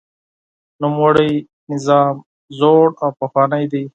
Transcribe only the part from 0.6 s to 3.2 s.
نوموړی سیستم زوړ او